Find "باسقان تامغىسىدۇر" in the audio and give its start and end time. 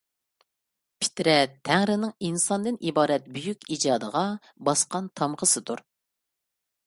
4.69-5.85